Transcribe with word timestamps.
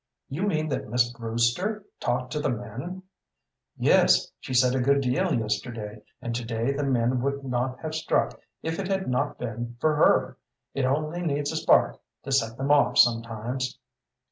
"You 0.29 0.41
mean 0.47 0.67
that 0.69 0.87
Miss 0.89 1.11
Brewster 1.13 1.85
talked 1.99 2.31
to 2.31 2.39
the 2.39 2.49
men?" 2.49 3.03
"Yes; 3.77 4.31
she 4.39 4.51
said 4.51 4.73
a 4.73 4.79
good 4.81 4.99
deal 5.01 5.31
yesterday, 5.31 6.01
and 6.23 6.33
to 6.33 6.43
day 6.43 6.73
the 6.73 6.81
men 6.83 7.21
would 7.21 7.43
not 7.43 7.79
have 7.81 7.93
struck 7.93 8.41
if 8.63 8.79
it 8.79 8.87
had 8.87 9.07
not 9.07 9.37
been 9.37 9.77
for 9.79 9.95
her. 9.97 10.39
It 10.73 10.85
only 10.85 11.21
needs 11.21 11.51
a 11.51 11.55
spark 11.55 11.99
to 12.23 12.31
set 12.31 12.57
them 12.57 12.71
off 12.71 12.97
sometimes." 12.97 13.77